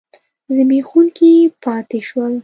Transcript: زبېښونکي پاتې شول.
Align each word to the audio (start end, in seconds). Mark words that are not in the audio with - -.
زبېښونکي 0.55 1.31
پاتې 1.63 1.99
شول. 2.07 2.33